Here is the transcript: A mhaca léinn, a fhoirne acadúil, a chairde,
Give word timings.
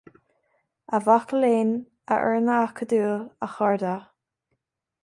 A 0.95 0.97
mhaca 1.07 1.35
léinn, 1.43 1.73
a 2.13 2.17
fhoirne 2.23 2.55
acadúil, 2.63 3.17
a 3.45 3.47
chairde, 3.57 3.95